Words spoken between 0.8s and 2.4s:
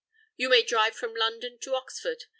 from London to Oxford.